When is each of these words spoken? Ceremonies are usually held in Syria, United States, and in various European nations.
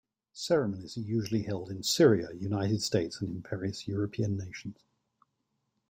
Ceremonies 0.33 0.97
are 0.97 1.01
usually 1.01 1.43
held 1.43 1.69
in 1.69 1.83
Syria, 1.83 2.29
United 2.33 2.81
States, 2.81 3.21
and 3.21 3.29
in 3.35 3.41
various 3.43 3.87
European 3.87 4.35
nations. 4.35 4.77